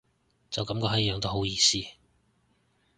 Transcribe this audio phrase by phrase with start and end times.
[0.49, 1.77] 就噉個閪樣都好意思